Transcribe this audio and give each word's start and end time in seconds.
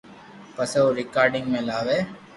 پسي 0.55 0.77
او 0.81 0.89
رآڪارد 0.97 1.33
۾ 1.53 1.59
لاوي 1.67 1.99